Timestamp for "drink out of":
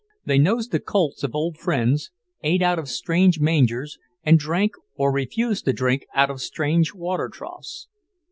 5.73-6.41